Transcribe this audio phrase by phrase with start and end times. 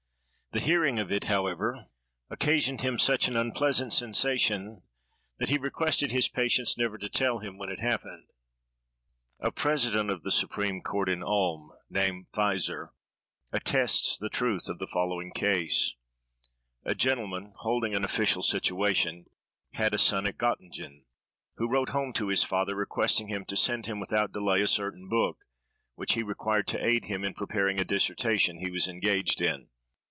[0.53, 1.85] The hearing of it, however,
[2.29, 4.81] occasioned him such an unpleasant sensation,
[5.39, 8.27] that he requested his patients never to tell him when it happened.
[9.39, 12.89] A president of the supreme court, in Ulm, named Pfizer,
[13.53, 15.93] attests the truth of the following case:
[16.83, 19.27] A gentleman, holding an official situation,
[19.75, 21.03] had a son at Göttingen,
[21.55, 25.07] who wrote home to his father, requesting him to send him, without delay, a certain
[25.07, 25.45] book,
[25.95, 29.69] which he required to aid him in preparing a dissertation he was engaged in.